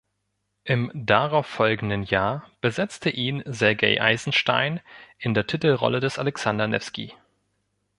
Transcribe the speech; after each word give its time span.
Im 0.63 0.89
darauffolgenden 0.95 2.01
Jahr 2.01 2.49
besetzte 2.59 3.11
ihn 3.11 3.43
Sergei 3.45 4.01
Eisenstein 4.01 4.79
in 5.19 5.35
der 5.35 5.45
Titelrolle 5.45 5.99
des 5.99 6.17
Alexander 6.17 6.67
Newski. 6.67 7.13